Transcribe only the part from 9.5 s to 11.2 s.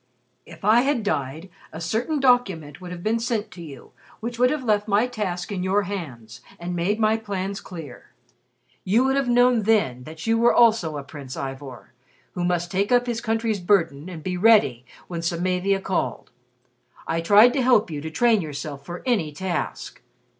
then that you also were a